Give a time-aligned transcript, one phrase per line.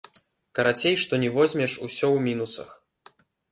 [0.59, 2.69] Карацей, што ні возьмеш, усё ў мінусах.